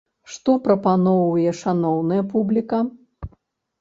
Што 0.35 0.53
прапаноўвае 0.67 1.51
шаноўная 1.61 2.23
публіка? 2.33 2.79